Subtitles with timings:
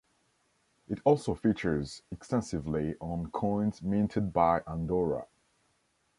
[0.87, 5.27] It also features extensively on coins minted by Andorra.